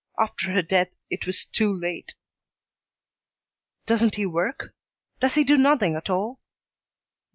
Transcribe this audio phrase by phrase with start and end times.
[0.17, 2.15] After her death it was too late."
[3.85, 4.73] "Doesn't he work?
[5.19, 6.39] Does he do nothing at all?"